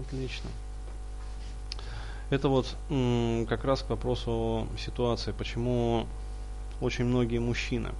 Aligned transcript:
Отлично. 0.00 0.50
Это 2.30 2.48
вот 2.48 2.74
как 3.48 3.64
раз 3.64 3.82
к 3.82 3.90
вопросу 3.90 4.66
ситуации, 4.78 5.32
почему 5.32 6.06
очень 6.80 7.04
многие 7.04 7.38
мужчины 7.38 7.90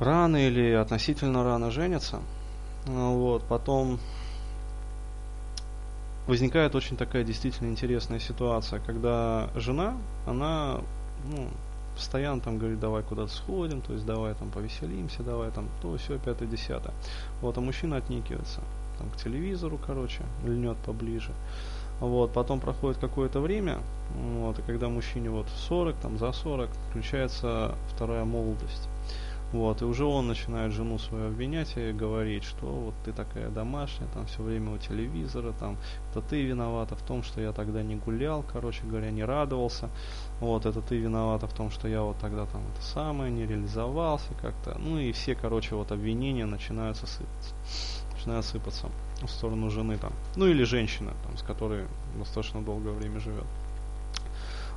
рано 0.00 0.36
или 0.36 0.72
относительно 0.72 1.44
рано 1.44 1.70
женятся, 1.70 2.20
вот, 2.86 3.42
потом 3.44 3.98
возникает 6.26 6.74
очень 6.74 6.96
такая 6.96 7.24
действительно 7.24 7.68
интересная 7.68 8.20
ситуация, 8.20 8.80
когда 8.80 9.50
жена, 9.54 9.96
она 10.26 10.80
ну, 11.24 11.48
постоянно 11.98 12.40
там 12.40 12.58
говорит, 12.58 12.78
давай 12.78 13.02
куда-то 13.02 13.32
сходим, 13.32 13.82
то 13.82 13.92
есть 13.92 14.06
давай 14.06 14.32
там 14.34 14.50
повеселимся, 14.50 15.24
давай 15.24 15.50
там 15.50 15.68
то, 15.82 15.96
все, 15.96 16.16
пятое, 16.18 16.48
десятое. 16.48 16.94
Вот, 17.42 17.58
а 17.58 17.60
мужчина 17.60 17.96
отникивается 17.96 18.60
там 18.98 19.10
к 19.10 19.16
телевизору, 19.16 19.80
короче, 19.84 20.22
льнет 20.44 20.76
поближе. 20.78 21.32
Вот, 22.00 22.32
потом 22.32 22.60
проходит 22.60 22.98
какое-то 22.98 23.40
время, 23.40 23.78
вот, 24.14 24.60
и 24.60 24.62
когда 24.62 24.88
мужчине 24.88 25.30
вот 25.30 25.48
40, 25.68 25.96
там 25.96 26.18
за 26.18 26.30
40, 26.32 26.70
включается 26.88 27.74
вторая 27.92 28.24
молодость. 28.24 28.88
Вот, 29.52 29.80
и 29.80 29.84
уже 29.86 30.04
он 30.04 30.28
начинает 30.28 30.72
жену 30.72 30.98
свою 30.98 31.28
обвинять 31.28 31.74
и 31.76 31.92
говорить, 31.92 32.44
что 32.44 32.66
вот 32.66 32.94
ты 33.04 33.12
такая 33.12 33.48
домашняя, 33.48 34.06
там 34.12 34.26
все 34.26 34.42
время 34.42 34.72
у 34.72 34.78
телевизора, 34.78 35.52
там, 35.58 35.78
это 36.10 36.20
ты 36.20 36.42
виновата 36.42 36.96
в 36.96 37.02
том, 37.02 37.22
что 37.22 37.40
я 37.40 37.52
тогда 37.52 37.82
не 37.82 37.96
гулял, 37.96 38.42
короче 38.42 38.84
говоря, 38.84 39.10
не 39.10 39.24
радовался, 39.24 39.88
вот, 40.40 40.66
это 40.66 40.82
ты 40.82 40.98
виновата 40.98 41.46
в 41.46 41.54
том, 41.54 41.70
что 41.70 41.88
я 41.88 42.02
вот 42.02 42.18
тогда 42.18 42.44
там 42.44 42.60
это 42.74 42.82
самое, 42.82 43.32
не 43.32 43.46
реализовался 43.46 44.34
как-то, 44.42 44.76
ну 44.78 44.98
и 44.98 45.12
все, 45.12 45.34
короче, 45.34 45.76
вот 45.76 45.92
обвинения 45.92 46.44
начинаются 46.44 47.06
сыпаться, 47.06 47.54
начинают 48.12 48.44
сыпаться 48.44 48.90
в 49.22 49.28
сторону 49.28 49.70
жены 49.70 49.96
там, 49.96 50.12
ну 50.36 50.46
или 50.46 50.62
женщины, 50.64 51.12
там, 51.24 51.38
с 51.38 51.42
которой 51.42 51.86
достаточно 52.18 52.60
долгое 52.60 52.92
время 52.92 53.18
живет. 53.18 53.46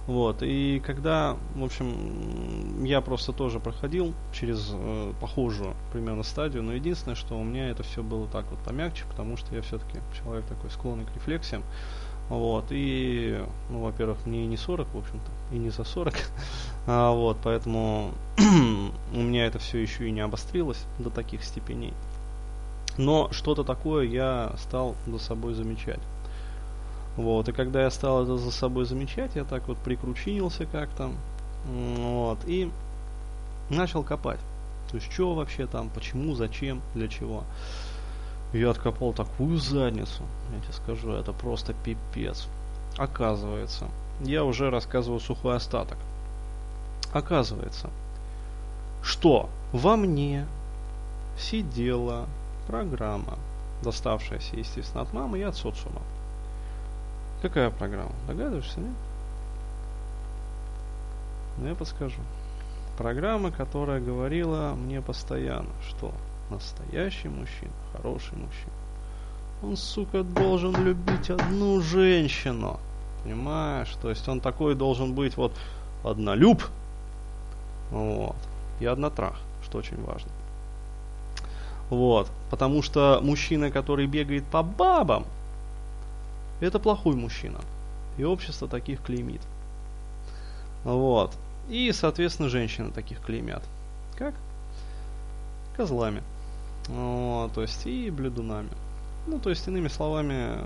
Вот, 0.08 0.42
и 0.42 0.82
когда, 0.84 1.38
в 1.56 1.64
общем, 1.64 2.84
я 2.84 3.02
просто 3.02 3.34
тоже 3.34 3.60
проходил 3.60 4.14
через 4.34 4.72
э, 4.74 5.14
похожую 5.22 5.76
примерно 5.94 6.24
стадию, 6.24 6.64
но 6.64 6.74
единственное, 6.74 7.16
что 7.16 7.40
у 7.40 7.44
меня 7.44 7.70
это 7.70 7.84
все 7.84 8.02
было 8.02 8.28
так 8.28 8.46
вот 8.50 8.60
помягче, 8.60 9.06
потому 9.08 9.38
что 9.38 9.54
я 9.56 9.62
все-таки 9.62 10.00
человек 10.18 10.46
такой 10.46 10.72
склонный 10.72 11.06
к 11.06 11.14
рефлексиям. 11.16 11.64
Вот, 12.30 12.66
и, 12.70 13.44
ну, 13.70 13.82
во-первых, 13.82 14.26
мне 14.26 14.46
и 14.46 14.48
не 14.48 14.58
40, 14.58 14.88
в 14.94 14.98
общем-то, 14.98 15.56
и 15.56 15.60
не 15.60 15.70
за 15.70 15.84
40, 15.84 16.14
а, 16.88 17.12
вот, 17.12 17.38
поэтому 17.44 18.12
у 19.14 19.18
меня 19.18 19.46
это 19.46 19.60
все 19.60 19.80
еще 19.80 20.08
и 20.08 20.12
не 20.12 20.22
обострилось 20.22 20.84
до 20.98 21.10
таких 21.10 21.44
степеней. 21.44 21.94
Но 22.98 23.32
что-то 23.32 23.64
такое 23.64 24.06
я 24.06 24.54
стал 24.58 24.96
за 25.08 25.20
собой 25.20 25.54
замечать. 25.54 26.00
Вот, 27.18 27.50
и 27.50 27.52
когда 27.52 27.84
я 27.84 27.92
стал 27.92 28.24
это 28.24 28.38
за 28.38 28.52
собой 28.52 28.86
замечать, 28.86 29.36
я 29.36 29.44
так 29.44 29.68
вот 29.68 29.78
прикручинился 29.78 30.66
как-то, 30.66 31.12
вот, 31.66 32.40
и 32.46 32.72
начал 33.70 34.04
копать. 34.04 34.40
То 34.90 34.98
есть, 34.98 35.12
что 35.12 35.34
вообще 35.34 35.68
там, 35.68 35.90
почему, 35.90 36.36
зачем, 36.36 36.82
для 36.94 37.08
чего. 37.08 37.44
Я 38.54 38.72
откопал 38.72 39.14
такую 39.14 39.58
задницу, 39.58 40.24
я 40.54 40.62
тебе 40.62 40.74
скажу, 40.74 41.12
это 41.12 41.32
просто 41.32 41.74
пипец. 41.74 42.48
Оказывается, 42.98 43.88
я 44.22 44.44
уже 44.44 44.70
рассказывал 44.70 45.20
сухой 45.20 45.56
остаток. 45.56 45.98
Оказывается, 47.14 47.90
что 49.02 49.50
во 49.72 49.96
мне 49.96 50.46
сидела 51.38 52.28
программа, 52.68 53.38
доставшаяся, 53.84 54.56
естественно, 54.56 55.02
от 55.02 55.14
мамы 55.14 55.40
и 55.40 55.44
от 55.44 55.56
социума. 55.56 56.02
Какая 57.42 57.72
программа? 57.72 58.12
Догадываешься, 58.28 58.80
нет? 58.80 58.94
Ну, 61.58 61.68
я 61.68 61.76
подскажу. 61.76 62.20
Программа, 62.98 63.52
которая 63.52 64.00
говорила 64.00 64.74
мне 64.76 65.02
постоянно, 65.02 65.70
что 65.88 66.14
настоящий 66.52 67.30
мужчина, 67.30 67.72
хороший 67.94 68.38
мужчина, 68.38 68.72
он, 69.64 69.76
сука, 69.76 70.24
должен 70.24 70.76
любить 70.84 71.30
одну 71.30 71.82
женщину. 71.82 72.80
Понимаешь? 73.24 73.96
То 74.02 74.10
есть 74.10 74.28
он 74.28 74.40
такой 74.40 74.76
должен 74.76 75.14
быть 75.14 75.38
вот 75.38 75.54
однолюб, 76.04 76.64
вот, 77.92 78.36
и 78.80 78.86
однотрах, 78.86 79.40
что 79.64 79.80
очень 79.80 80.02
важно. 80.04 80.32
Вот, 81.90 82.30
потому 82.50 82.82
что 82.82 83.20
мужчина, 83.22 83.70
который 83.70 84.08
бегает 84.08 84.46
по 84.46 84.64
бабам, 84.64 85.26
это 86.66 86.80
плохой 86.80 87.16
мужчина. 87.16 87.60
И 88.18 88.24
общество 88.24 88.68
таких 88.68 89.02
клеймит. 89.02 89.42
Вот. 90.84 91.36
И, 91.70 91.92
соответственно, 91.92 92.50
женщины 92.50 92.92
таких 92.92 93.22
клеймят. 93.22 93.64
Как? 94.18 94.34
Козлами. 95.76 96.22
Вот, 96.88 97.54
то 97.54 97.62
есть 97.62 97.86
и 97.86 98.10
блюдунами. 98.10 98.70
Ну, 99.28 99.40
то 99.40 99.50
есть, 99.50 99.68
иными 99.68 99.88
словами, 99.88 100.58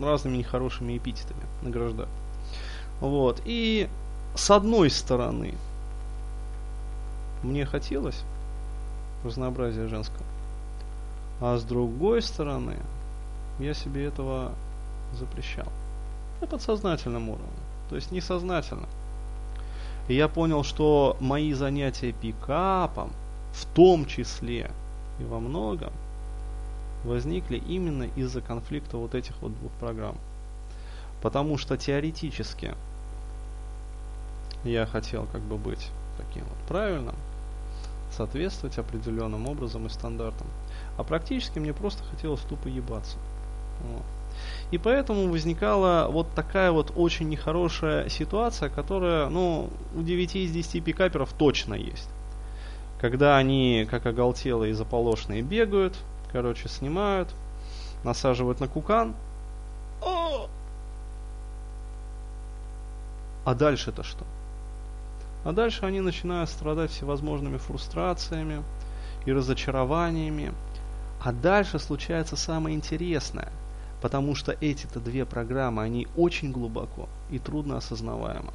разными 0.00 0.38
нехорошими 0.38 0.96
эпитетами 0.96 1.42
награждают. 1.62 2.10
Вот. 3.00 3.42
И 3.44 3.88
с 4.34 4.50
одной 4.50 4.90
стороны, 4.90 5.54
мне 7.42 7.66
хотелось 7.66 8.22
разнообразия 9.24 9.88
женского. 9.88 10.24
А 11.40 11.58
с 11.58 11.64
другой 11.64 12.22
стороны, 12.22 12.76
я 13.58 13.74
себе 13.74 14.06
этого 14.06 14.52
запрещал. 15.16 15.66
На 16.40 16.46
подсознательном 16.46 17.28
уровне, 17.28 17.48
то 17.88 17.96
есть 17.96 18.12
несознательно. 18.12 18.86
И 20.08 20.14
я 20.14 20.28
понял, 20.28 20.62
что 20.62 21.16
мои 21.18 21.52
занятия 21.52 22.12
пикапом, 22.12 23.10
в 23.52 23.64
том 23.66 24.06
числе 24.06 24.70
и 25.18 25.24
во 25.24 25.40
многом, 25.40 25.92
возникли 27.04 27.56
именно 27.56 28.04
из-за 28.16 28.40
конфликта 28.40 28.98
вот 28.98 29.14
этих 29.14 29.40
вот 29.40 29.56
двух 29.58 29.72
программ. 29.72 30.16
Потому 31.22 31.58
что 31.58 31.76
теоретически 31.76 32.74
я 34.64 34.86
хотел 34.86 35.26
как 35.32 35.40
бы 35.40 35.56
быть 35.56 35.90
таким 36.18 36.44
вот 36.44 36.58
правильным, 36.68 37.14
соответствовать 38.10 38.78
определенным 38.78 39.48
образом 39.48 39.86
и 39.86 39.88
стандартам. 39.88 40.46
А 40.96 41.04
практически 41.04 41.58
мне 41.58 41.72
просто 41.72 42.04
хотелось 42.04 42.40
тупо 42.42 42.68
ебаться. 42.68 43.16
Вот. 43.82 44.02
И 44.70 44.78
поэтому 44.78 45.30
возникала 45.30 46.08
вот 46.10 46.28
такая 46.34 46.72
вот 46.72 46.92
очень 46.96 47.28
нехорошая 47.28 48.08
ситуация, 48.08 48.68
которая, 48.68 49.28
ну, 49.28 49.70
у 49.94 50.02
9 50.02 50.36
из 50.36 50.50
10 50.50 50.82
пикаперов 50.82 51.32
точно 51.32 51.74
есть. 51.74 52.08
Когда 53.00 53.36
они, 53.36 53.86
как 53.88 54.06
оголтелые 54.06 54.70
и 54.70 54.74
заполошные, 54.74 55.42
бегают, 55.42 55.96
короче, 56.32 56.68
снимают, 56.68 57.28
насаживают 58.02 58.58
на 58.60 58.66
кукан. 58.66 59.14
А 63.44 63.54
дальше-то 63.54 64.02
что? 64.02 64.24
А 65.44 65.52
дальше 65.52 65.86
они 65.86 66.00
начинают 66.00 66.50
страдать 66.50 66.90
всевозможными 66.90 67.58
фрустрациями 67.58 68.64
и 69.26 69.32
разочарованиями. 69.32 70.52
А 71.22 71.32
дальше 71.32 71.78
случается 71.78 72.36
самое 72.36 72.74
интересное– 72.74 73.52
Потому 74.00 74.34
что 74.34 74.56
эти-то 74.60 75.00
две 75.00 75.24
программы, 75.24 75.82
они 75.82 76.06
очень 76.16 76.52
глубоко 76.52 77.08
и 77.30 77.38
трудно 77.38 77.78
осознаваемы. 77.78 78.52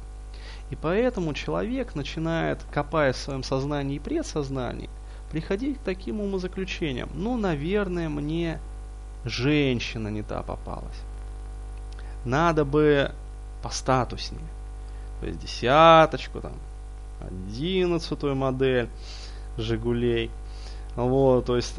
И 0.70 0.76
поэтому 0.76 1.34
человек 1.34 1.94
начинает, 1.94 2.58
копая 2.72 3.12
в 3.12 3.16
своем 3.16 3.42
сознании 3.42 3.96
и 3.96 4.00
предсознании, 4.00 4.88
приходить 5.30 5.78
к 5.78 5.82
таким 5.82 6.20
умозаключениям. 6.20 7.10
Ну, 7.14 7.36
наверное, 7.36 8.08
мне 8.08 8.58
женщина 9.24 10.08
не 10.08 10.22
та 10.22 10.42
попалась. 10.42 11.00
Надо 12.24 12.64
бы 12.64 13.12
постатуснее. 13.62 14.46
То 15.20 15.26
есть 15.26 15.40
десяточку, 15.40 16.40
там, 16.40 16.54
одиннадцатую 17.20 18.34
модель 18.34 18.88
Жигулей. 19.56 20.30
Вот, 20.96 21.46
то 21.46 21.56
есть 21.56 21.74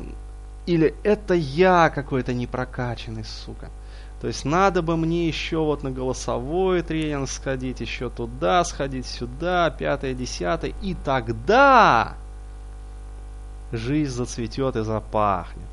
или 0.66 0.96
это 1.04 1.34
я 1.34 1.90
какой-то 1.90 2.34
непрокачанный, 2.34 3.26
сука. 3.26 3.70
То 4.22 4.28
есть 4.28 4.46
надо 4.46 4.82
бы 4.82 4.96
мне 4.96 5.28
еще 5.28 5.58
вот 5.58 5.84
на 5.84 5.92
голосовой 5.92 6.82
тренинг 6.82 7.30
сходить, 7.30 7.82
еще 7.82 8.10
туда 8.10 8.64
сходить, 8.64 9.06
сюда, 9.06 9.70
пятое, 9.70 10.14
десятое. 10.14 10.74
И 10.82 10.94
тогда 10.94 12.16
жизнь 13.74 14.14
зацветет 14.14 14.78
и 14.78 14.84
запахнет. 14.84 15.68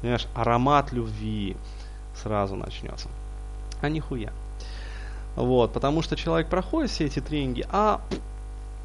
Понимаешь, 0.00 0.26
аромат 0.34 0.92
любви 0.92 1.56
сразу 2.20 2.56
начнется. 2.56 3.08
А 3.80 3.88
нихуя. 3.88 4.32
Вот, 5.36 5.72
потому 5.72 6.02
что 6.02 6.16
человек 6.16 6.48
проходит 6.48 6.90
все 6.90 7.06
эти 7.06 7.20
тренинги, 7.20 7.64
а 7.70 8.00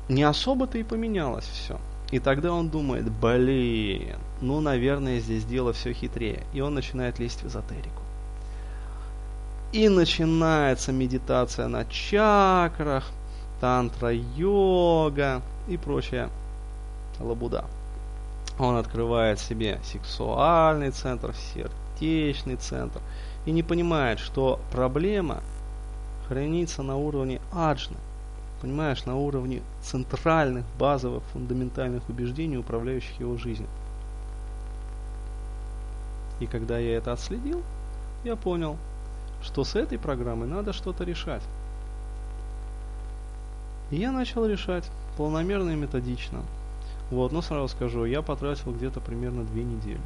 не 0.10 0.22
особо-то 0.22 0.78
и 0.78 0.84
поменялось 0.84 1.46
все. 1.46 1.80
И 2.12 2.20
тогда 2.20 2.54
он 2.54 2.70
думает, 2.70 3.12
блин, 3.12 4.18
ну, 4.42 4.62
наверное, 4.62 5.20
здесь 5.20 5.44
дело 5.44 5.74
все 5.74 5.94
хитрее. 5.94 6.44
И 6.54 6.62
он 6.62 6.74
начинает 6.74 7.20
лезть 7.20 7.42
в 7.44 7.48
эзотерику. 7.48 8.02
И 9.74 9.90
начинается 9.90 10.94
медитация 10.94 11.68
на 11.68 11.84
чакрах, 11.86 13.12
тантра-йога 13.60 15.42
и 15.68 15.76
прочая 15.76 16.30
лабуда. 17.20 17.66
Он 18.60 18.78
открывает 18.78 19.40
себе 19.40 19.80
сексуальный 19.84 20.92
центр, 20.92 21.34
сердечный 21.54 22.56
центр 22.56 23.02
и 23.46 23.52
не 23.52 23.64
понимает, 23.64 24.20
что 24.20 24.60
проблема 24.72 25.42
хранится 26.28 26.84
на 26.84 26.96
уровне 26.98 27.40
аджны, 27.52 27.98
понимаешь, 28.62 29.06
на 29.06 29.16
уровне 29.16 29.62
центральных, 29.82 30.66
базовых, 30.80 31.24
фундаментальных 31.34 32.08
убеждений, 32.10 32.58
управляющих 32.58 33.20
его 33.20 33.38
жизнью. 33.38 33.70
И 36.40 36.46
когда 36.46 36.78
я 36.78 36.98
это 36.98 37.14
отследил, 37.14 37.64
я 38.24 38.36
понял, 38.36 38.78
что 39.42 39.64
с 39.64 39.76
этой 39.76 39.98
программой 39.98 40.48
надо 40.48 40.74
что-то 40.74 41.04
решать. 41.04 41.44
И 43.90 43.96
я 43.96 44.12
начал 44.12 44.46
решать 44.46 44.90
планомерно 45.16 45.72
и 45.72 45.76
методично. 45.76 46.42
Вот, 47.10 47.32
но 47.32 47.42
сразу 47.42 47.70
скажу, 47.70 48.06
я 48.06 48.22
потратил 48.22 48.74
где-то 48.74 49.00
примерно 49.00 49.44
две 49.44 49.64
недели 49.64 50.02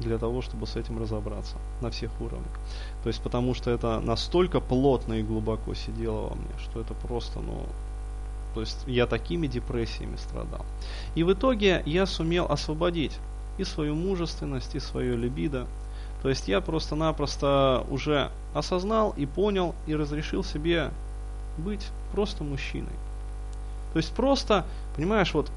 для 0.00 0.18
того, 0.18 0.42
чтобы 0.42 0.66
с 0.66 0.76
этим 0.76 1.00
разобраться 1.00 1.56
на 1.80 1.90
всех 1.90 2.10
уровнях. 2.20 2.52
То 3.02 3.08
есть 3.08 3.22
потому 3.22 3.54
что 3.54 3.70
это 3.70 4.00
настолько 4.00 4.60
плотно 4.60 5.14
и 5.14 5.22
глубоко 5.22 5.74
сидело 5.74 6.28
во 6.28 6.34
мне, 6.34 6.50
что 6.58 6.80
это 6.80 6.94
просто, 6.94 7.40
ну, 7.40 7.64
то 8.54 8.60
есть 8.60 8.84
я 8.86 9.06
такими 9.06 9.46
депрессиями 9.46 10.16
страдал. 10.16 10.64
И 11.14 11.22
в 11.22 11.32
итоге 11.32 11.82
я 11.86 12.06
сумел 12.06 12.46
освободить 12.46 13.18
и 13.58 13.64
свою 13.64 13.94
мужественность, 13.94 14.74
и 14.74 14.80
свое 14.80 15.16
либидо. 15.16 15.66
То 16.22 16.28
есть 16.28 16.48
я 16.48 16.60
просто-напросто 16.60 17.84
уже 17.90 18.30
осознал 18.54 19.14
и 19.16 19.26
понял 19.26 19.74
и 19.86 19.94
разрешил 19.94 20.42
себе 20.42 20.90
быть 21.58 21.86
просто 22.12 22.44
мужчиной. 22.44 22.92
То 23.92 23.98
есть 23.98 24.12
просто, 24.14 24.64
понимаешь, 24.94 25.32
вот 25.34 25.50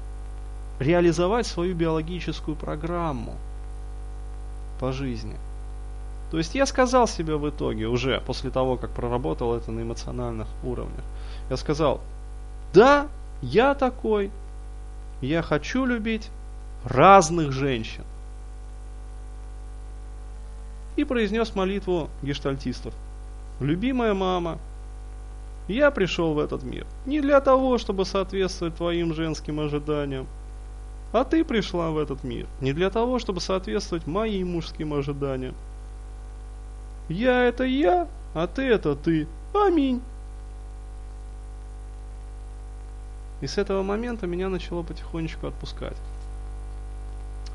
реализовать 0.78 1.46
свою 1.46 1.74
биологическую 1.74 2.56
программу 2.56 3.34
по 4.80 4.92
жизни. 4.92 5.36
То 6.30 6.38
есть 6.38 6.54
я 6.54 6.64
сказал 6.64 7.06
себе 7.06 7.36
в 7.36 7.48
итоге 7.48 7.86
уже, 7.86 8.22
после 8.24 8.50
того, 8.50 8.76
как 8.76 8.90
проработал 8.90 9.54
это 9.54 9.70
на 9.70 9.82
эмоциональных 9.82 10.48
уровнях, 10.64 11.04
я 11.50 11.56
сказал, 11.56 12.00
да, 12.72 13.08
я 13.42 13.74
такой. 13.74 14.30
Я 15.20 15.42
хочу 15.42 15.84
любить 15.84 16.30
разных 16.84 17.52
женщин. 17.52 18.04
И 20.96 21.04
произнес 21.04 21.54
молитву 21.54 22.08
гештальтистов. 22.22 22.94
Любимая 23.60 24.14
мама, 24.14 24.58
я 25.68 25.90
пришел 25.90 26.32
в 26.32 26.38
этот 26.38 26.62
мир 26.62 26.86
не 27.06 27.20
для 27.20 27.40
того, 27.40 27.76
чтобы 27.76 28.04
соответствовать 28.04 28.76
твоим 28.76 29.14
женским 29.14 29.60
ожиданиям, 29.60 30.26
а 31.12 31.24
ты 31.24 31.44
пришла 31.44 31.90
в 31.90 31.98
этот 31.98 32.22
мир 32.24 32.46
не 32.60 32.72
для 32.72 32.90
того, 32.90 33.18
чтобы 33.18 33.40
соответствовать 33.40 34.06
моим 34.06 34.52
мужским 34.52 34.94
ожиданиям. 34.94 35.54
Я 37.08 37.44
это 37.44 37.64
я, 37.64 38.06
а 38.34 38.46
ты 38.46 38.62
это 38.62 38.94
ты. 38.94 39.26
Аминь. 39.52 40.00
И 43.40 43.46
с 43.46 43.58
этого 43.58 43.82
момента 43.82 44.26
меня 44.26 44.48
начало 44.48 44.82
потихонечку 44.82 45.46
отпускать. 45.48 45.96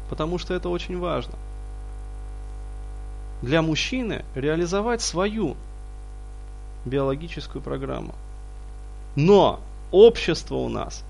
Потому 0.09 0.37
что 0.37 0.53
это 0.53 0.69
очень 0.69 0.99
важно. 0.99 1.35
Для 3.41 3.61
мужчины 3.61 4.25
реализовать 4.33 5.01
свою 5.01 5.55
биологическую 6.83 7.61
программу. 7.61 8.13
Но 9.15 9.61
общество 9.91 10.55
у 10.55 10.67
нас 10.67 11.03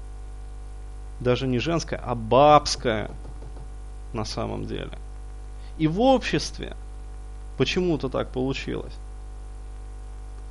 даже 1.20 1.48
не 1.48 1.60
женское, 1.60 2.00
а 2.04 2.16
бабское 2.16 3.12
на 4.14 4.26
самом 4.26 4.66
деле. 4.66 4.92
И 5.78 5.88
в 5.88 6.02
обществе 6.02 6.76
почему-то 7.58 8.10
так 8.10 8.32
получилось. 8.32 8.94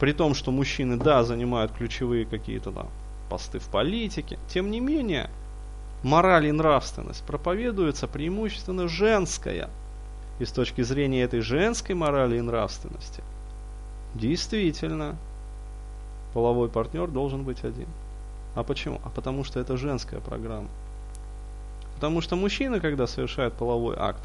При 0.00 0.12
том, 0.12 0.34
что 0.34 0.50
мужчины, 0.50 0.96
да, 0.96 1.24
занимают 1.24 1.72
ключевые 1.72 2.26
какие-то 2.26 2.72
там 2.72 2.88
посты 3.30 3.58
в 3.58 3.68
политике. 3.68 4.38
Тем 4.48 4.70
не 4.70 4.80
менее, 4.80 5.30
мораль 6.02 6.46
и 6.46 6.52
нравственность 6.52 7.24
проповедуется 7.24 8.06
преимущественно 8.06 8.88
женская. 8.88 9.70
И 10.40 10.44
с 10.44 10.50
точки 10.50 10.82
зрения 10.82 11.22
этой 11.22 11.40
женской 11.40 11.94
морали 11.94 12.38
и 12.38 12.40
нравственности, 12.40 13.22
действительно, 14.14 15.16
половой 16.32 16.68
партнер 16.68 17.06
должен 17.06 17.44
быть 17.44 17.62
один. 17.64 17.86
А 18.54 18.62
почему? 18.62 19.00
А 19.04 19.10
потому 19.10 19.44
что 19.44 19.60
это 19.60 19.76
женская 19.76 20.20
программа. 20.20 20.68
Потому 21.94 22.20
что 22.20 22.36
мужчина, 22.36 22.80
когда 22.80 23.06
совершает 23.06 23.54
половой 23.54 23.96
акт, 23.98 24.20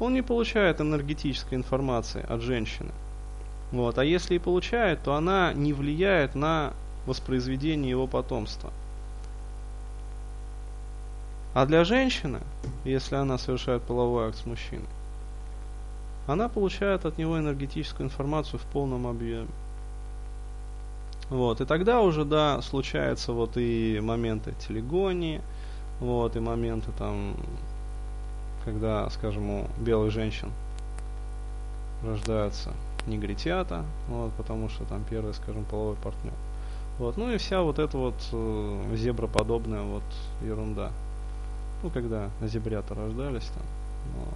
он 0.00 0.14
не 0.14 0.22
получает 0.22 0.80
энергетической 0.80 1.54
информации 1.54 2.24
от 2.28 2.40
женщины. 2.40 2.92
Вот. 3.72 3.98
А 3.98 4.04
если 4.04 4.36
и 4.36 4.38
получает, 4.38 5.02
то 5.02 5.14
она 5.14 5.52
не 5.52 5.72
влияет 5.72 6.34
на 6.34 6.72
воспроизведения 7.06 7.90
его 7.90 8.06
потомства. 8.06 8.70
А 11.54 11.66
для 11.66 11.84
женщины, 11.84 12.40
если 12.84 13.16
она 13.16 13.38
совершает 13.38 13.82
половой 13.82 14.28
акт 14.28 14.38
с 14.38 14.46
мужчиной, 14.46 14.86
она 16.26 16.48
получает 16.48 17.04
от 17.06 17.18
него 17.18 17.38
энергетическую 17.38 18.06
информацию 18.06 18.60
в 18.60 18.64
полном 18.64 19.06
объеме. 19.06 19.48
Вот, 21.30 21.60
и 21.60 21.66
тогда 21.66 22.00
уже, 22.00 22.24
да, 22.24 22.62
случаются 22.62 23.32
вот 23.32 23.56
и 23.56 24.00
моменты 24.02 24.54
телегонии, 24.66 25.42
вот, 26.00 26.36
и 26.36 26.40
моменты 26.40 26.90
там, 26.98 27.36
когда, 28.64 29.10
скажем, 29.10 29.50
у 29.50 29.66
белых 29.78 30.10
женщин 30.10 30.50
рождаются 32.02 32.72
негритята, 33.06 33.84
вот, 34.08 34.32
потому 34.34 34.68
что 34.68 34.84
там 34.84 35.04
первый, 35.08 35.34
скажем, 35.34 35.64
половой 35.64 35.96
партнер. 35.96 36.32
Вот. 36.98 37.16
Ну 37.16 37.30
и 37.30 37.38
вся 37.38 37.62
вот 37.62 37.78
эта 37.78 37.96
вот 37.96 38.14
э, 38.32 38.94
зеброподобная 38.96 39.82
вот 39.82 40.02
ерунда. 40.42 40.90
Ну, 41.82 41.90
когда 41.90 42.28
зебрята 42.42 42.94
рождались 42.94 43.46
там. 43.46 43.62
Вот. 44.16 44.34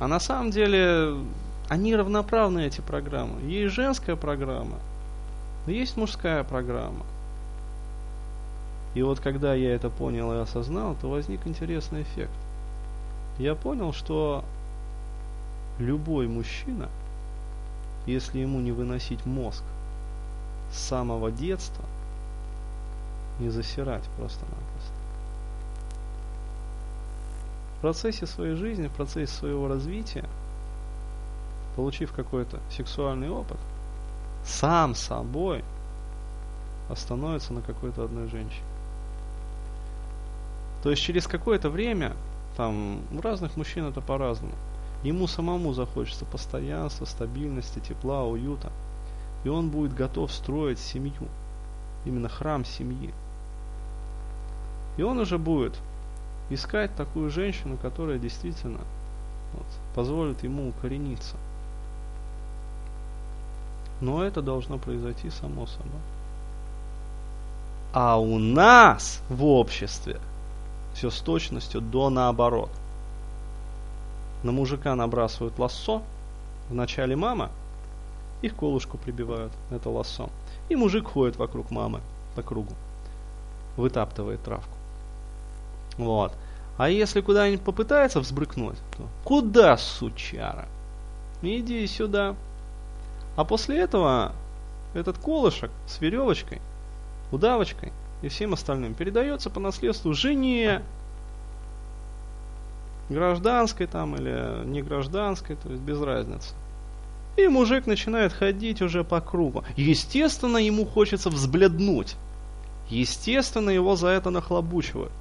А 0.00 0.08
на 0.08 0.18
самом 0.18 0.50
деле 0.50 1.14
они 1.68 1.94
равноправны, 1.94 2.60
эти 2.66 2.80
программы. 2.80 3.42
Есть 3.42 3.74
женская 3.74 4.16
программа, 4.16 4.78
но 5.66 5.72
есть 5.72 5.96
мужская 5.96 6.42
программа. 6.44 7.04
И 8.94 9.02
вот 9.02 9.20
когда 9.20 9.54
я 9.54 9.74
это 9.74 9.90
понял 9.90 10.32
и 10.32 10.38
осознал, 10.38 10.96
то 11.00 11.10
возник 11.10 11.46
интересный 11.46 12.02
эффект. 12.02 12.32
Я 13.38 13.54
понял, 13.54 13.92
что 13.92 14.44
любой 15.78 16.26
мужчина, 16.26 16.88
если 18.06 18.38
ему 18.38 18.60
не 18.60 18.72
выносить 18.72 19.24
мозг, 19.26 19.62
с 20.72 20.78
самого 20.78 21.30
детства 21.30 21.84
не 23.38 23.50
засирать 23.50 24.04
просто-напросто. 24.16 24.92
В 27.76 27.80
процессе 27.82 28.26
своей 28.26 28.54
жизни, 28.54 28.88
в 28.88 28.92
процессе 28.92 29.32
своего 29.32 29.68
развития, 29.68 30.24
получив 31.78 32.12
какой-то 32.12 32.58
сексуальный 32.70 33.30
опыт, 33.30 33.56
сам 34.44 34.94
собой 34.94 35.64
остановится 36.90 37.54
на 37.54 37.62
какой-то 37.62 38.04
одной 38.04 38.28
женщине. 38.28 38.66
То 40.82 40.90
есть 40.90 41.00
через 41.00 41.26
какое-то 41.26 41.70
время, 41.70 42.16
там 42.56 43.00
у 43.16 43.20
разных 43.20 43.56
мужчин 43.56 43.86
это 43.86 44.00
по-разному, 44.00 44.54
ему 45.04 45.26
самому 45.26 45.72
захочется 45.72 46.24
постоянства, 46.24 47.06
стабильности, 47.06 47.78
тепла, 47.78 48.24
уюта– 48.24 48.70
и 49.44 49.48
он 49.48 49.70
будет 49.70 49.94
готов 49.94 50.32
строить 50.32 50.78
семью, 50.78 51.28
именно 52.04 52.28
храм 52.28 52.64
семьи. 52.64 53.14
И 54.96 55.02
он 55.02 55.18
уже 55.18 55.38
будет 55.38 55.78
искать 56.50 56.94
такую 56.96 57.30
женщину, 57.30 57.76
которая 57.76 58.18
действительно 58.18 58.80
вот, 59.54 59.66
позволит 59.94 60.42
ему 60.42 60.68
укорениться. 60.68 61.36
Но 64.00 64.22
это 64.22 64.42
должно 64.42 64.78
произойти 64.78 65.30
само 65.30 65.66
собой. 65.66 66.00
А 67.92 68.18
у 68.18 68.38
нас 68.38 69.22
в 69.28 69.44
обществе 69.44 70.20
все 70.94 71.10
с 71.10 71.20
точностью 71.20 71.80
до 71.80 72.10
наоборот. 72.10 72.70
На 74.42 74.52
мужика 74.52 74.94
набрасывают 74.94 75.58
лассо, 75.58 76.02
вначале 76.68 77.16
мама, 77.16 77.50
их 78.42 78.54
колышку 78.54 78.98
прибивают, 78.98 79.52
это 79.70 79.90
лассо. 79.90 80.30
И 80.68 80.76
мужик 80.76 81.08
ходит 81.08 81.36
вокруг 81.36 81.70
мамы 81.70 82.00
по 82.36 82.42
кругу. 82.42 82.74
вытаптывает 83.76 84.42
травку. 84.42 84.76
Вот. 85.96 86.32
А 86.76 86.88
если 86.88 87.20
куда-нибудь 87.20 87.64
попытается 87.64 88.20
взбрыкнуть, 88.20 88.78
то 88.96 89.08
куда, 89.24 89.76
сучара? 89.76 90.66
Иди 91.42 91.86
сюда. 91.86 92.36
А 93.38 93.44
после 93.44 93.78
этого 93.78 94.32
этот 94.94 95.18
колышек 95.18 95.70
с 95.86 96.00
веревочкой, 96.00 96.60
удавочкой 97.30 97.92
и 98.20 98.26
всем 98.26 98.52
остальным 98.52 98.94
передается 98.94 99.48
по 99.48 99.60
наследству 99.60 100.12
жене, 100.12 100.82
гражданской 103.08 103.86
там 103.86 104.16
или 104.16 104.66
не 104.66 104.82
гражданской, 104.82 105.54
то 105.54 105.68
есть 105.68 105.80
без 105.80 106.02
разницы. 106.02 106.52
И 107.36 107.46
мужик 107.46 107.86
начинает 107.86 108.32
ходить 108.32 108.82
уже 108.82 109.04
по 109.04 109.20
кругу. 109.20 109.62
Естественно, 109.76 110.56
ему 110.56 110.84
хочется 110.84 111.30
взбледнуть. 111.30 112.16
Естественно, 112.88 113.70
его 113.70 113.94
за 113.94 114.08
это 114.08 114.30
нахлобучивают. 114.30 115.12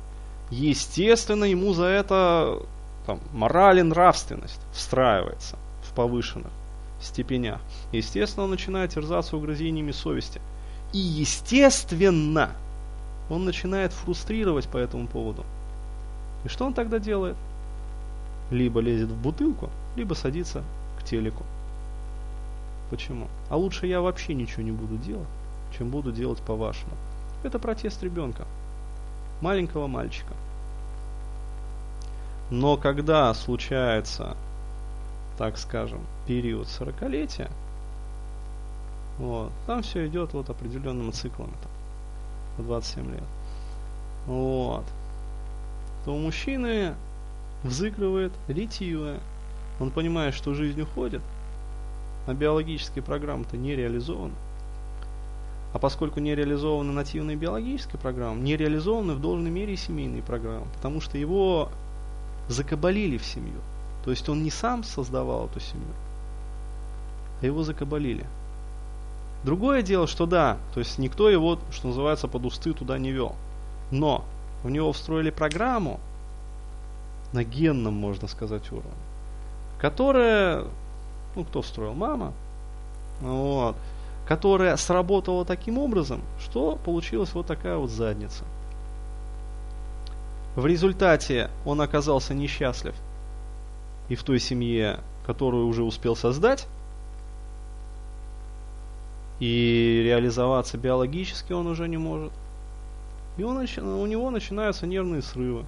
Естественно, 0.50 1.44
ему 1.44 1.72
за 1.74 1.86
это 1.86 2.64
там, 3.06 3.20
мораль 3.32 3.78
и 3.78 3.84
нравственность 3.84 4.62
встраивается 4.74 5.56
в 5.84 5.94
повышенных 5.94 6.52
степенях. 7.02 7.60
Естественно, 7.92 8.46
он 8.46 8.52
начинает 8.52 8.94
терзаться 8.94 9.38
угрызениями 9.38 9.92
совести. 9.92 10.42
И 10.94 10.98
естественно, 10.98 12.52
он 13.30 13.46
начинает 13.46 13.94
фрустрировать 13.94 14.68
по 14.68 14.78
этому 14.78 15.08
поводу. 15.08 15.46
И 16.46 16.48
что 16.48 16.66
он 16.66 16.74
тогда 16.74 17.00
делает? 17.00 17.36
Либо 18.52 18.80
лезет 18.80 19.10
в 19.10 19.22
бутылку, 19.22 19.70
либо 19.96 20.14
садится 20.14 20.64
к 21.00 21.04
телеку. 21.04 21.44
Почему? 22.90 23.28
А 23.50 23.58
лучше 23.58 23.86
я 23.88 24.00
вообще 24.00 24.34
ничего 24.34 24.64
не 24.64 24.72
буду 24.72 24.98
делать, 24.98 25.28
чем 25.78 25.90
буду 25.90 26.12
делать 26.12 26.40
по-вашему. 26.40 26.94
Это 27.44 27.60
протест 27.60 28.02
ребенка, 28.02 28.46
маленького 29.42 29.88
мальчика. 29.88 30.34
Но 32.50 32.78
когда 32.78 33.34
случается, 33.34 34.38
так 35.38 35.58
скажем, 35.58 36.02
период 36.26 36.68
сорокалетия, 36.68 37.50
вот, 39.20 39.52
там 39.66 39.82
все 39.82 40.08
идет 40.08 40.34
вот 40.34 40.50
определенными 40.50 41.12
циклами, 41.12 41.54
там, 42.58 42.66
27 42.66 43.12
лет. 43.12 43.24
Вот. 44.28 44.86
То 46.06 46.14
у 46.14 46.20
мужчины 46.20 46.94
взыгрывает 47.64 48.32
ретивое. 48.48 49.20
Он 49.80 49.92
понимает, 49.92 50.34
что 50.34 50.54
жизнь 50.54 50.82
уходит, 50.82 51.22
а 52.28 52.34
биологические 52.34 53.04
программы-то 53.04 53.58
не 53.58 53.76
реализованы. 53.76 54.34
А 55.74 55.80
поскольку 55.80 56.20
не 56.20 56.34
реализованы 56.34 56.92
нативные 56.94 57.36
биологические 57.36 58.00
программы, 58.00 58.42
не 58.42 58.56
реализованы 58.56 59.14
в 59.14 59.22
должной 59.22 59.52
мере 59.52 59.74
и 59.74 59.78
семейные 59.78 60.24
программы, 60.24 60.66
потому 60.76 61.02
что 61.02 61.18
его 61.18 61.70
закабалили 62.48 63.18
в 63.18 63.26
семью. 63.26 63.60
То 64.08 64.12
есть 64.12 64.30
он 64.30 64.42
не 64.42 64.52
сам 64.52 64.86
создавал 64.86 65.48
эту 65.48 65.60
семью, 65.60 65.94
а 67.42 67.46
его 67.46 67.64
закабалили. 67.64 68.26
Другое 69.44 69.82
дело, 69.82 70.08
что 70.08 70.26
да, 70.26 70.60
то 70.74 70.80
есть 70.80 70.98
никто 70.98 71.30
его, 71.30 71.60
что 71.72 71.88
называется, 71.88 72.30
под 72.30 72.46
усты 72.46 72.72
туда 72.72 72.98
не 73.00 73.12
вел. 73.12 73.36
Но 73.92 74.24
в 74.64 74.70
него 74.70 74.94
встроили 74.94 75.30
программу 75.30 76.00
на 77.34 77.44
генном, 77.44 77.96
можно 77.96 78.30
сказать, 78.30 78.72
уровне, 78.72 78.90
которая, 79.78 80.64
ну 81.36 81.44
кто 81.44 81.62
встроил, 81.62 81.94
мама, 81.94 82.32
вот, 83.20 83.76
которая 84.26 84.78
сработала 84.78 85.44
таким 85.44 85.78
образом, 85.78 86.22
что 86.40 86.78
получилась 86.78 87.34
вот 87.34 87.46
такая 87.46 87.76
вот 87.76 87.90
задница. 87.90 88.46
В 90.56 90.66
результате 90.66 91.50
он 91.66 91.82
оказался 91.82 92.34
несчастлив 92.34 92.96
и 94.10 94.16
в 94.16 94.24
той 94.24 94.40
семье, 94.40 95.00
которую 95.26 95.68
уже 95.68 95.84
успел 95.84 96.16
создать, 96.16 96.68
и 99.40 100.02
реализоваться 100.04 100.78
биологически 100.78 101.54
он 101.54 101.68
уже 101.68 101.88
не 101.88 101.98
может. 101.98 102.32
И 103.38 103.44
он, 103.44 103.58
у 103.58 104.06
него 104.08 104.32
начинаются 104.32 104.88
нервные 104.88 105.22
срывы. 105.22 105.64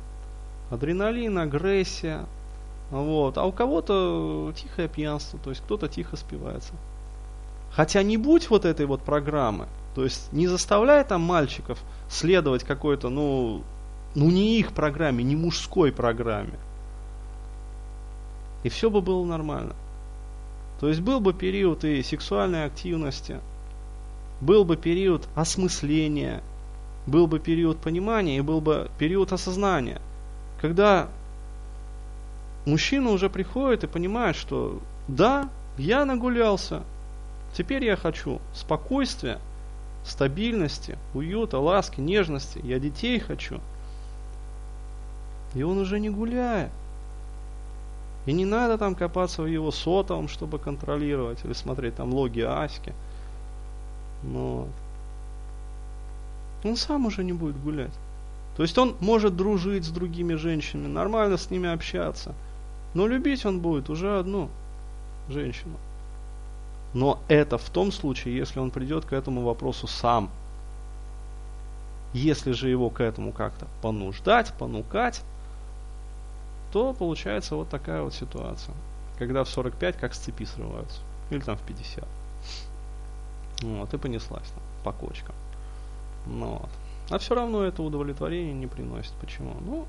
Адреналин, 0.72 1.38
агрессия. 1.38 2.26
Вот. 2.90 3.38
А 3.38 3.46
у 3.46 3.52
кого-то 3.52 4.54
тихое 4.56 4.88
пьянство, 4.88 5.40
то 5.40 5.52
есть 5.52 5.62
кто-то 5.62 5.88
тихо 5.88 6.16
спивается. 6.16 6.74
Хотя 7.72 8.02
не 8.02 8.18
будь 8.18 8.50
вот 8.50 8.66
этой 8.66 8.88
вот 8.88 9.02
программы, 9.02 9.68
то 9.94 10.04
есть 10.04 10.34
не 10.34 10.48
заставляй 10.48 11.04
там 11.04 11.22
мальчиков 11.22 11.80
следовать 12.10 12.64
какой-то, 12.64 13.10
ну, 13.10 13.62
ну 14.16 14.32
не 14.32 14.60
их 14.60 14.72
программе, 14.72 15.24
не 15.24 15.36
мужской 15.36 15.92
программе. 15.92 16.58
И 18.64 18.70
все 18.70 18.90
бы 18.90 19.02
было 19.02 19.26
нормально. 19.26 19.76
То 20.80 20.88
есть 20.88 21.02
был 21.02 21.20
бы 21.20 21.34
период 21.34 21.84
и 21.84 22.02
сексуальной 22.04 22.66
активности, 22.66 23.40
был 24.42 24.64
бы 24.64 24.78
период 24.78 25.28
осмысления, 25.36 26.42
был 27.06 27.28
бы 27.28 27.40
период 27.40 27.80
понимания 27.80 28.38
и 28.38 28.42
был 28.42 28.62
бы 28.62 28.90
период 28.98 29.34
осознания. 29.34 30.02
Когда 30.62 31.10
мужчина 32.66 33.10
уже 33.10 33.30
приходит 33.30 33.84
и 33.84 33.88
понимает, 33.88 34.36
что 34.36 34.80
да, 35.08 35.50
я 35.78 36.06
нагулялся, 36.06 36.84
теперь 37.54 37.84
я 37.84 37.96
хочу 37.96 38.40
спокойствия, 38.54 39.40
стабильности, 40.06 40.98
уюта, 41.14 41.60
ласки, 41.60 42.00
нежности, 42.00 42.60
я 42.64 42.80
детей 42.80 43.20
хочу. 43.20 43.60
И 45.56 45.64
он 45.64 45.78
уже 45.78 46.00
не 46.00 46.10
гуляет. 46.10 46.72
И 48.30 48.32
не 48.32 48.46
надо 48.46 48.78
там 48.78 48.94
копаться 48.94 49.42
в 49.42 49.48
его 49.48 49.72
сотовом, 49.72 50.28
чтобы 50.28 50.60
контролировать, 50.60 51.44
или 51.44 51.54
смотреть 51.54 51.96
там 51.96 52.14
логи 52.14 52.42
Аськи. 52.42 52.94
Но 54.22 54.68
он 56.64 56.76
сам 56.76 57.08
уже 57.08 57.24
не 57.24 57.34
будет 57.34 57.60
гулять. 57.60 57.98
То 58.56 58.62
есть 58.62 58.78
он 58.78 58.96
может 59.00 59.36
дружить 59.36 59.84
с 59.84 59.90
другими 59.90 60.36
женщинами, 60.36 60.94
нормально 60.94 61.38
с 61.38 61.50
ними 61.50 61.74
общаться. 61.74 62.36
Но 62.94 63.08
любить 63.08 63.48
он 63.48 63.62
будет 63.62 63.90
уже 63.90 64.20
одну 64.20 64.50
женщину. 65.28 65.78
Но 66.94 67.18
это 67.30 67.58
в 67.58 67.68
том 67.72 67.92
случае, 67.92 68.38
если 68.38 68.60
он 68.60 68.70
придет 68.70 69.06
к 69.06 69.14
этому 69.14 69.42
вопросу 69.42 69.88
сам. 69.88 70.30
Если 72.14 72.52
же 72.52 72.70
его 72.70 72.92
к 72.92 73.02
этому 73.02 73.32
как-то 73.32 73.66
понуждать, 73.82 74.54
понукать, 74.54 75.24
то 76.72 76.94
получается 76.94 77.56
вот 77.56 77.70
такая 77.70 78.02
вот 78.02 78.14
ситуация. 78.14 78.76
Когда 79.18 79.44
в 79.44 79.50
45 79.50 79.98
как 79.98 80.14
с 80.14 80.20
цепи 80.20 80.46
срываются. 80.46 81.02
Или 81.30 81.40
там 81.40 81.58
в 81.58 81.62
50. 81.62 82.08
Вот, 83.62 83.94
и 83.94 83.98
понеслась 83.98 84.50
там 84.50 84.64
по 84.84 84.92
кочкам. 84.92 85.36
Ну, 86.26 86.58
вот. 86.58 86.70
А 87.10 87.18
все 87.18 87.36
равно 87.36 87.64
это 87.64 87.84
удовлетворение 87.84 88.54
не 88.54 88.68
приносит. 88.68 89.12
Почему? 89.20 89.56
Ну, 89.62 89.86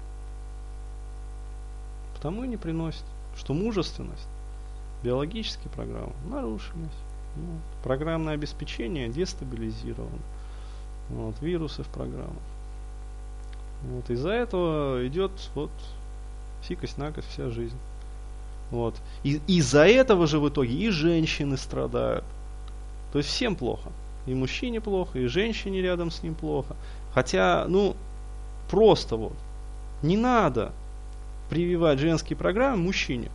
потому 2.15 2.45
и 2.45 2.49
не 2.49 2.57
приносит, 2.57 3.05
что 3.37 3.55
мужественность, 3.55 4.29
биологические 5.03 5.71
программы 5.71 6.13
нарушились. 6.29 6.89
Вот. 7.37 7.83
Программное 7.85 8.35
обеспечение 8.35 9.09
дестабилизировано. 9.09 10.19
Вот, 11.11 11.41
вирусы 11.41 11.83
в 11.83 11.89
программах. 11.89 12.43
Вот, 13.83 14.11
из-за 14.11 14.31
этого 14.31 15.07
идет 15.07 15.33
вот 15.55 15.71
сикость-накость 16.67 17.29
вся 17.29 17.51
жизнь. 17.51 17.79
Вот. 18.71 18.95
И 19.25 19.41
из-за 19.47 19.87
этого 19.87 20.27
же 20.27 20.39
в 20.39 20.49
итоге 20.49 20.73
и 20.73 20.91
женщины 20.91 21.57
страдают. 21.57 22.25
То 23.13 23.19
есть 23.19 23.31
всем 23.31 23.57
плохо. 23.57 23.91
И 24.27 24.35
мужчине 24.35 24.81
плохо, 24.81 25.19
и 25.19 25.27
женщине 25.27 25.81
рядом 25.83 26.11
с 26.11 26.23
ним 26.23 26.35
плохо. 26.35 26.77
Хотя, 27.13 27.65
ну, 27.69 27.97
просто 28.71 29.17
вот. 29.17 29.37
Не 30.03 30.17
надо 30.17 30.73
прививать 31.49 31.99
женские 31.99 32.37
программы 32.37 32.85
мужчине. 32.85 33.31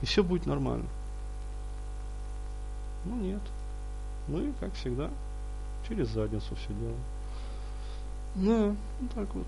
И 0.00 0.06
все 0.06 0.22
будет 0.22 0.46
нормально. 0.46 0.86
Ну 3.04 3.16
нет. 3.16 3.40
Мы, 4.28 4.40
ну 4.40 4.52
как 4.60 4.74
всегда, 4.74 5.10
через 5.88 6.08
задницу 6.08 6.54
все 6.54 6.72
делаем. 8.34 8.76
Вот 9.00 9.10
так 9.14 9.34
вот. 9.34 9.46